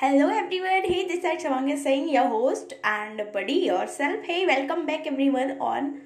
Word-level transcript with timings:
Hello 0.00 0.28
everyone. 0.28 0.82
Hey, 0.84 1.06
this 1.08 1.24
is 1.24 1.42
Shavanga 1.42 1.74
Singh, 1.82 2.10
your 2.10 2.28
host 2.28 2.74
and 2.84 3.22
buddy 3.32 3.54
yourself. 3.66 4.24
Hey, 4.24 4.44
welcome 4.44 4.84
back 4.84 5.06
everyone 5.06 5.52
on 5.58 6.02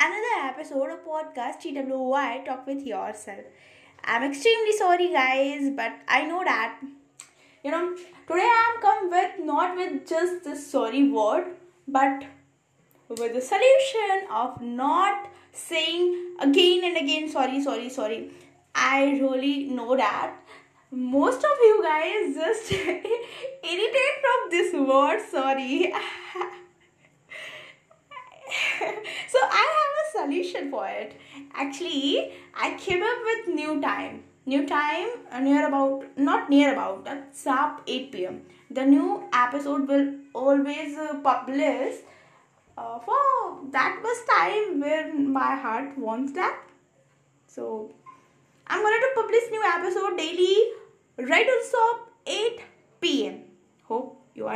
another 0.00 0.36
episode 0.44 0.92
of 0.92 1.04
podcast 1.04 1.60
TWY 1.60 2.42
Talk 2.46 2.66
with 2.66 2.86
Yourself. 2.86 3.44
I'm 4.02 4.22
extremely 4.22 4.72
sorry 4.78 5.10
guys, 5.12 5.68
but 5.76 5.92
I 6.08 6.24
know 6.24 6.42
that 6.42 6.78
you 7.62 7.70
know 7.70 7.94
today 8.30 8.48
I'm 8.62 8.80
come 8.80 9.10
with 9.10 9.44
not 9.44 9.76
with 9.76 10.08
just 10.08 10.44
the 10.44 10.56
sorry 10.56 11.06
word, 11.10 11.48
but 11.86 12.24
with 13.10 13.34
the 13.34 13.42
solution 13.42 14.26
of 14.30 14.62
not 14.62 15.28
saying 15.52 16.36
again 16.40 16.82
and 16.82 16.96
again 16.96 17.28
sorry, 17.28 17.62
sorry, 17.62 17.90
sorry. 17.90 18.30
I 18.74 19.18
really 19.20 19.64
know 19.64 19.98
that 19.98 20.34
most 20.92 21.38
of 21.38 21.58
you 21.66 21.82
guys 21.82 22.34
just 22.34 22.72
irritate 22.72 24.16
from 24.24 24.50
this 24.50 24.74
word 24.74 25.20
sorry. 25.30 25.92
So 29.32 29.38
i 29.40 29.64
have 29.76 29.92
a 30.00 30.06
solution 30.18 30.70
for 30.70 30.86
it. 30.86 31.14
Actually 31.54 32.32
i 32.54 32.74
came 32.74 33.02
up 33.02 33.18
with 33.24 33.54
new 33.54 33.80
time. 33.80 34.24
New 34.44 34.66
time 34.66 35.08
uh, 35.30 35.40
near 35.40 35.66
about 35.68 36.04
not 36.18 36.50
near 36.50 36.72
about 36.74 37.06
at 37.06 37.28
sharp 37.42 37.80
8 37.86 38.12
pm 38.12 38.42
the 38.70 38.84
new 38.84 39.22
episode 39.32 39.88
will 39.88 40.14
always 40.34 40.98
uh, 40.98 41.14
publish 41.22 41.94
uh, 42.76 42.98
for 42.98 43.22
that 43.70 44.00
was 44.02 44.22
time 44.34 44.80
where 44.80 45.14
my 45.14 45.54
heart 45.54 45.96
wants 45.96 46.32
that. 46.34 46.60
So 47.46 47.90
i'm 48.66 48.82
going 48.82 49.00
to 49.04 49.10
publish 49.14 49.50
new 49.50 49.62
episode 49.70 50.16
daily 50.16 50.56
right 51.18 51.46
on 51.54 51.64
stop 51.70 52.10
8 52.26 52.60
pm 53.00 53.40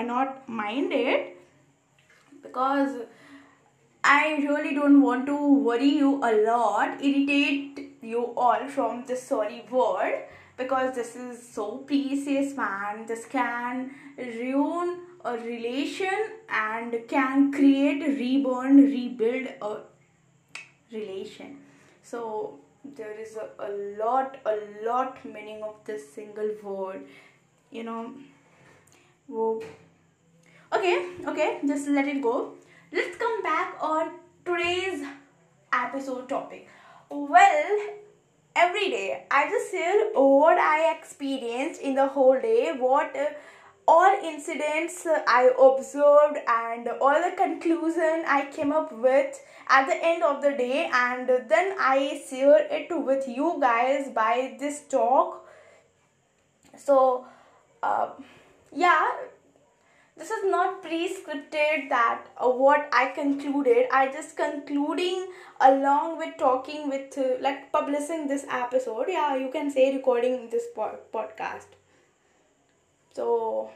not 0.07 0.49
minded 0.49 1.33
because 2.43 2.97
i 4.05 4.37
really 4.47 4.75
don't 4.75 5.03
want 5.03 5.27
to 5.27 5.39
worry 5.69 5.93
you 6.03 6.13
a 6.31 6.33
lot 6.47 7.05
irritate 7.11 7.81
you 8.03 8.25
all 8.37 8.69
from 8.77 9.05
this 9.07 9.23
sorry 9.33 9.65
word 9.71 10.25
because 10.57 10.95
this 10.95 11.17
is 11.17 11.43
so 11.57 11.67
precious 11.91 12.55
man 12.57 13.05
this 13.07 13.27
can 13.27 13.91
ruin 14.17 14.97
a 15.25 15.33
relation 15.39 16.31
and 16.49 16.97
can 17.09 17.51
create 17.53 18.07
reborn 18.21 18.77
rebuild 18.77 19.49
a 19.71 19.73
relation 20.93 21.57
so 22.03 22.59
there 22.95 23.19
is 23.19 23.37
a, 23.37 23.47
a 23.69 23.71
lot 24.01 24.37
a 24.47 24.57
lot 24.87 25.25
meaning 25.25 25.63
of 25.63 25.75
this 25.85 26.13
single 26.15 26.51
word 26.63 27.07
you 27.71 27.85
know. 27.85 28.15
Okay 30.77 30.97
okay 31.27 31.61
just 31.67 31.89
let 31.89 32.07
it 32.07 32.23
go. 32.23 32.55
Let's 32.93 33.17
come 33.17 33.43
back 33.43 33.77
on 33.81 34.11
today's 34.45 35.05
episode 35.73 36.29
topic. 36.29 36.69
Well 37.11 37.79
every 38.59 38.89
day 38.89 39.27
i 39.31 39.47
just 39.51 39.71
share 39.71 40.07
what 40.15 40.59
i 40.59 40.91
experienced 40.91 41.79
in 41.83 41.95
the 41.95 42.07
whole 42.07 42.41
day 42.41 42.73
what 42.79 43.15
uh, 43.15 43.27
all 43.89 44.17
incidents 44.25 45.07
I 45.07 45.51
observed 45.61 46.39
and 46.49 46.89
all 47.01 47.15
the 47.23 47.37
conclusion 47.37 48.25
I 48.27 48.49
came 48.53 48.73
up 48.73 48.93
with 48.93 49.39
at 49.69 49.87
the 49.87 49.97
end 50.05 50.25
of 50.25 50.43
the 50.43 50.51
day. 50.51 50.91
And 50.93 51.29
then 51.49 51.77
I 51.79 52.21
share 52.29 52.67
it 52.69 52.89
with 52.91 53.29
you 53.29 53.59
guys 53.61 54.09
by 54.09 54.57
this 54.59 54.81
talk. 54.91 55.47
So 56.77 57.27
uh, 57.81 58.09
yeah, 58.73 59.09
this 60.17 60.31
is 60.31 60.45
not 60.51 60.83
pre-scripted 60.83 61.89
that 61.91 62.27
uh, 62.39 62.49
what 62.49 62.89
I 62.93 63.07
concluded. 63.15 63.87
I 63.93 64.11
just 64.13 64.37
concluding 64.37 65.27
along 65.61 66.19
with 66.19 66.37
talking 66.39 66.89
with 66.89 67.17
uh, 67.19 67.37
like 67.41 67.71
publishing 67.73 68.27
this 68.27 68.47
episode. 68.51 69.07
Yeah, 69.09 69.37
you 69.37 69.51
can 69.51 69.71
say 69.71 69.95
recording 69.95 70.49
this 70.51 70.65
po- 70.75 70.99
podcast. 71.13 71.67
So, 73.15 73.71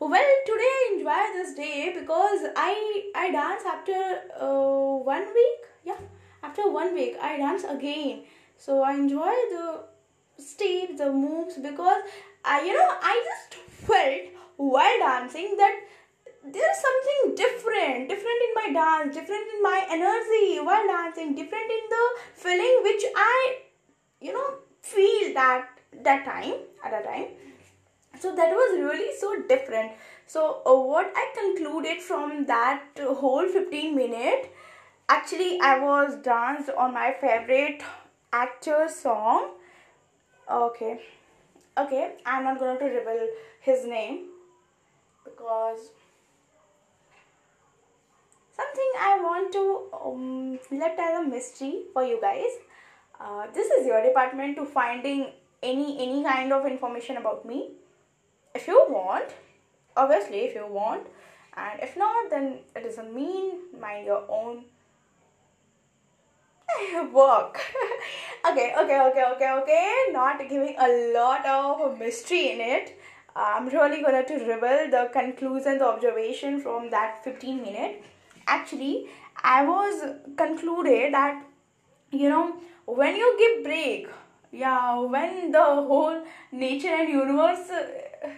well, 0.00 0.30
today 0.46 0.72
I 0.78 0.90
enjoy 0.94 1.38
this 1.38 1.54
day 1.54 1.94
because 1.98 2.40
I 2.56 3.10
I 3.14 3.30
dance 3.30 3.62
after 3.66 4.00
uh, 4.40 4.96
one 5.12 5.26
week. 5.34 5.60
Yeah, 5.84 6.00
after 6.42 6.70
one 6.70 6.94
week 6.94 7.16
I 7.20 7.36
dance 7.38 7.64
again. 7.64 8.22
So 8.56 8.82
I 8.82 8.94
enjoy 8.94 9.34
the 9.54 9.84
steps, 10.38 10.98
the 10.98 11.12
moves 11.12 11.56
because 11.56 12.02
I 12.44 12.62
you 12.64 12.74
know 12.74 12.90
I 13.02 13.22
just 13.30 13.54
felt 13.88 14.37
while 14.58 14.98
dancing 14.98 15.54
that 15.56 15.80
there's 16.44 16.78
something 16.78 17.34
different, 17.36 18.08
different 18.08 18.40
in 18.46 18.52
my 18.54 18.70
dance, 18.72 19.14
different 19.14 19.46
in 19.54 19.62
my 19.62 19.86
energy 19.88 20.60
while 20.60 20.86
dancing, 20.86 21.34
different 21.34 21.70
in 21.70 21.84
the 21.90 22.04
feeling 22.34 22.80
which 22.82 23.04
I 23.16 23.58
you 24.20 24.32
know 24.32 24.54
feel 24.82 25.32
that 25.34 25.68
that 26.04 26.24
time 26.24 26.54
at 26.84 26.90
that 26.90 27.04
time. 27.04 27.26
So 28.18 28.34
that 28.34 28.50
was 28.50 28.80
really 28.80 29.16
so 29.16 29.42
different. 29.48 29.92
So 30.26 30.62
uh, 30.66 30.74
what 30.74 31.12
i 31.16 31.26
concluded 31.34 32.00
from 32.02 32.46
that 32.46 32.82
whole 33.20 33.46
15 33.48 33.94
minute 33.96 34.52
actually 35.08 35.58
i 35.68 35.78
was 35.78 36.16
danced 36.24 36.70
on 36.86 36.92
my 36.94 37.14
favorite 37.20 37.82
actor 38.32 38.88
song. 38.88 39.52
Okay. 40.50 41.00
Okay 41.78 42.12
i'm 42.26 42.44
not 42.44 42.58
going 42.58 42.78
to 42.78 42.86
reveal 42.86 43.28
his 43.60 43.86
name 43.86 44.26
because 45.38 45.90
something 48.56 48.90
i 49.00 49.18
want 49.22 49.52
to 49.52 49.64
um, 50.04 50.58
left 50.70 50.98
as 50.98 51.18
a 51.18 51.28
mystery 51.28 51.82
for 51.92 52.04
you 52.04 52.20
guys. 52.20 52.58
Uh, 53.20 53.46
this 53.52 53.68
is 53.72 53.86
your 53.86 54.00
department 54.02 54.56
to 54.56 54.64
finding 54.64 55.26
any 55.62 55.98
any 56.02 56.22
kind 56.22 56.52
of 56.52 56.66
information 56.66 57.16
about 57.16 57.44
me. 57.44 57.70
If 58.54 58.66
you 58.68 58.86
want 58.88 59.34
obviously 59.96 60.40
if 60.40 60.54
you 60.54 60.66
want. 60.66 61.06
And 61.56 61.80
if 61.82 61.96
not 61.96 62.30
then 62.30 62.58
it 62.74 62.84
doesn't 62.84 63.14
mean 63.14 63.58
mind 63.80 64.06
your 64.06 64.24
own 64.28 64.64
work. 67.12 67.60
Okay 68.48 68.72
okay 68.80 69.00
okay 69.00 69.24
okay 69.34 69.50
okay. 69.60 69.94
Not 70.12 70.38
giving 70.48 70.76
a 70.78 71.12
lot 71.12 71.44
of 71.44 71.98
mystery 71.98 72.52
in 72.52 72.60
it 72.60 72.97
Uh, 73.36 73.52
i'm 73.56 73.68
really 73.68 74.02
gonna 74.02 74.24
to 74.26 74.34
reveal 74.34 74.90
the 74.90 75.08
conclusion 75.12 75.78
the 75.78 75.86
observation 75.86 76.60
from 76.60 76.90
that 76.90 77.22
15 77.24 77.62
minute. 77.62 78.04
Actually 78.46 79.06
i 79.42 79.64
was 79.64 80.02
concluded 80.36 81.14
that 81.14 81.44
you 82.10 82.28
know 82.28 82.56
when 82.86 83.14
you 83.16 83.28
give 83.38 83.64
break 83.64 84.08
yeah 84.50 84.98
when 84.98 85.52
the 85.52 85.62
whole 85.62 86.22
nature 86.52 86.88
and 86.88 87.08
universe 87.08 87.70
uh, 87.70 88.28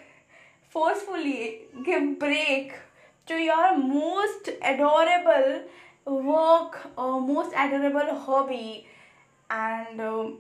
forcefully 0.68 1.62
give 1.84 2.18
break 2.18 2.74
to 3.26 3.34
your 3.34 3.76
most 3.78 4.50
adorable 4.62 5.62
work 6.06 6.78
or 6.96 7.20
most 7.20 7.52
adorable 7.56 8.14
hobby 8.26 8.86
and 9.50 10.00
um, 10.00 10.38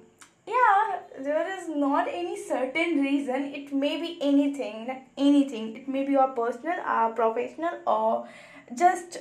there 1.24 1.46
is 1.58 1.68
not 1.68 2.08
any 2.08 2.36
certain 2.42 3.00
reason. 3.02 3.54
It 3.54 3.72
may 3.72 4.00
be 4.00 4.18
anything 4.20 4.90
anything. 5.16 5.76
It 5.76 5.88
may 5.88 6.04
be 6.04 6.12
your 6.12 6.28
personal 6.28 6.78
or 6.80 7.04
uh, 7.04 7.08
professional 7.10 7.78
or 7.86 8.28
just 8.76 9.18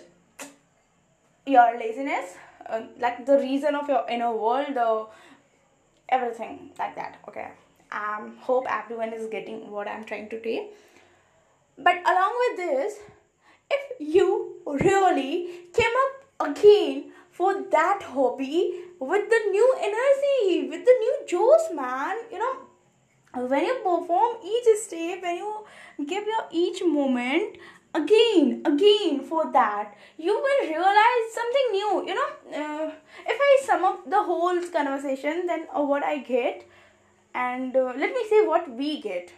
your 1.46 1.78
laziness 1.80 2.36
uh, 2.68 2.82
like 3.00 3.26
the 3.26 3.38
reason 3.38 3.76
of 3.76 3.88
your 3.90 4.06
inner 4.09 4.32
world 4.36 4.78
or 4.78 5.09
everything 6.09 6.72
like 6.78 6.96
that. 6.96 7.18
Okay. 7.28 7.50
Um 7.92 8.38
hope 8.40 8.68
everyone 8.70 9.14
is 9.14 9.26
getting 9.32 9.72
what 9.72 9.88
i'm 9.88 10.04
trying 10.04 10.30
to 10.30 10.40
say 10.44 10.70
but 11.82 11.96
along 12.06 12.34
with 12.40 12.58
this, 12.58 13.00
if 13.72 14.00
you 14.00 14.56
really 14.66 15.50
came 15.73 15.96
up 16.06 16.50
again 16.50 17.12
for 17.32 17.64
that 17.72 18.03
hobby 18.03 18.82
with 18.99 19.29
the 19.29 19.41
new 19.51 19.75
energy, 19.79 20.69
with 20.69 20.85
the 20.85 20.96
new 20.99 21.17
juice, 21.28 21.69
man, 21.73 22.17
you 22.31 22.40
know, 22.40 23.47
when 23.47 23.66
you 23.66 23.75
perform 23.75 24.37
each 24.46 24.67
step, 24.79 25.22
when 25.22 25.37
you 25.37 25.66
give 26.05 26.25
your 26.25 26.46
each 26.51 26.84
moment 26.84 27.57
again, 27.93 28.61
again 28.66 29.22
for 29.22 29.51
that, 29.51 29.96
you 30.17 30.34
will 30.34 30.67
realize 30.67 31.34
something 31.34 31.67
new. 31.72 32.03
You 32.07 32.16
know, 32.16 32.29
uh, 32.53 32.91
if 33.25 33.40
I 33.49 33.61
sum 33.66 33.84
up 33.84 34.09
the 34.09 34.23
whole 34.23 34.59
conversation, 34.61 35.46
then 35.47 35.67
uh, 35.75 35.81
what 35.81 36.03
I 36.03 36.17
get, 36.19 36.67
and 37.34 37.75
uh, 37.75 37.93
let 37.96 38.13
me 38.13 38.25
say 38.29 38.46
what 38.46 38.69
we 38.69 39.01
get 39.01 39.34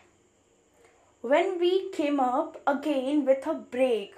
when 1.21 1.59
we 1.59 1.89
came 1.91 2.19
up 2.19 2.59
again 2.65 3.25
with 3.25 3.45
a 3.45 3.53
break, 3.53 4.15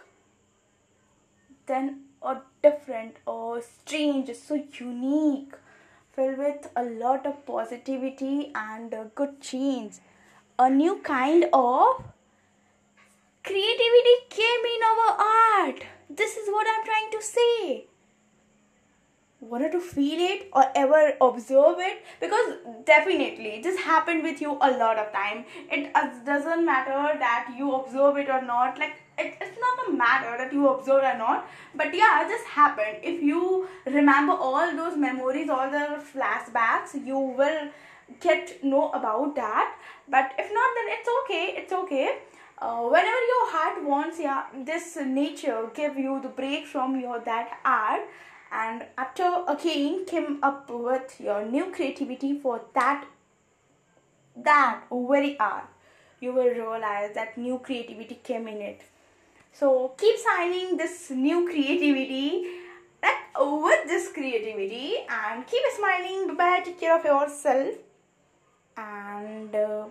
then 1.66 2.03
a 2.24 2.42
different 2.62 3.18
or 3.26 3.62
strange, 3.62 4.34
so 4.36 4.64
unique, 4.80 5.54
filled 6.14 6.38
with 6.38 6.70
a 6.76 6.84
lot 6.84 7.26
of 7.26 7.46
positivity 7.46 8.52
and 8.56 8.96
good 9.16 9.42
change, 9.42 9.96
a 10.58 10.70
new 10.70 11.00
kind 11.04 11.46
of 11.52 12.04
creativity 13.44 14.16
came 14.30 14.66
in 14.74 14.82
our 14.92 15.18
art. 15.20 15.84
This 16.10 16.38
is 16.38 16.48
what 16.50 16.68
I'm 16.68 16.86
trying 16.86 17.12
to 17.12 17.22
say. 17.22 17.86
Wanted 19.42 19.74
to 19.74 19.82
feel 19.82 20.20
it 20.22 20.48
or 20.54 20.66
ever 20.74 21.14
observe 21.20 21.80
it? 21.80 22.06
Because 22.22 22.54
definitely 22.86 23.62
this 23.62 23.78
happened 23.82 24.24
with 24.24 24.40
you 24.40 24.52
a 24.62 24.72
lot 24.78 24.98
of 24.98 25.12
time. 25.12 25.44
It 25.70 25.92
uh, 25.94 26.10
doesn't 26.26 26.66
matter 26.66 27.20
that 27.20 27.54
you 27.58 27.74
observe 27.74 28.16
it 28.18 28.30
or 28.30 28.42
not. 28.42 28.80
Like 28.80 28.96
it, 29.18 29.36
a 29.42 29.53
matter 30.04 30.36
that 30.42 30.54
you 30.54 30.68
observe 30.68 31.04
or 31.12 31.18
not. 31.18 31.48
But 31.76 31.96
yeah 32.02 32.26
this 32.28 32.44
happened. 32.60 32.98
If 33.14 33.22
you 33.22 33.68
remember 33.86 34.34
all 34.34 34.76
those 34.82 34.98
memories 34.98 35.50
all 35.50 35.70
the 35.78 35.88
flashbacks 36.12 36.94
you 37.06 37.20
will 37.40 37.70
get 38.20 38.64
know 38.64 38.90
about 38.92 39.36
that. 39.36 39.76
But 40.08 40.32
if 40.38 40.54
not 40.60 40.70
then 40.78 40.88
it's 40.98 41.10
okay. 41.24 41.46
It's 41.62 41.74
okay. 41.84 42.18
Uh, 42.60 42.84
whenever 42.96 43.24
your 43.34 43.46
heart 43.54 43.84
wants 43.84 44.20
yeah 44.20 44.44
this 44.72 44.98
nature 45.06 45.58
give 45.80 45.98
you 45.98 46.20
the 46.28 46.30
break 46.42 46.68
from 46.76 47.00
your 47.00 47.20
that 47.32 47.60
art. 47.66 48.02
And 48.52 48.86
after 48.98 49.28
again 49.48 50.06
came 50.06 50.40
up 50.44 50.70
with 50.70 51.20
your 51.20 51.44
new 51.44 51.72
creativity 51.72 52.34
for 52.40 52.62
that 52.76 53.06
that 54.36 54.82
very 54.92 55.38
art 55.40 55.66
you 56.20 56.34
will 56.34 56.50
realize 56.50 57.14
that 57.14 57.38
new 57.38 57.60
creativity 57.60 58.16
came 58.24 58.48
in 58.48 58.62
it 58.62 58.82
so 59.54 59.94
keep 59.98 60.18
signing 60.18 60.78
this 60.78 61.12
new 61.12 61.48
creativity 61.48 62.46
that 63.02 63.20
with 63.40 63.88
this 63.88 64.12
creativity 64.12 64.96
and 65.10 65.48
keep 65.48 65.64
smiling 65.78 66.36
bye 66.36 66.62
take 66.66 66.80
care 66.80 66.98
of 66.98 67.06
yourself 67.06 67.76
and 68.78 69.56
uh, 69.56 69.86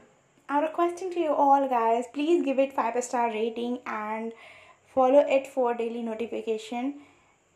i'm 0.49 0.63
requesting 0.63 1.13
to 1.13 1.21
you 1.21 1.33
all 1.33 1.69
guys 1.69 2.05
please 2.13 2.45
give 2.45 2.59
it 2.59 2.73
five 2.73 3.03
star 3.05 3.29
rating 3.31 3.79
and 3.87 4.33
follow 4.95 5.25
it 5.39 5.47
for 5.47 5.75
daily 5.75 6.03
notification 6.03 6.95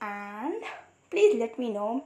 and 0.01 0.63
please 1.11 1.39
let 1.39 1.59
me 1.59 1.71
know 1.71 2.05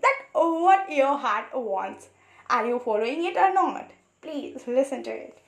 that 0.00 0.22
what 0.32 0.90
your 0.90 1.16
heart 1.18 1.46
wants. 1.54 2.08
Are 2.50 2.66
you 2.66 2.78
following 2.78 3.24
it 3.24 3.36
or 3.36 3.52
not? 3.52 3.90
Please 4.20 4.60
listen 4.66 5.02
to 5.04 5.10
it. 5.10 5.38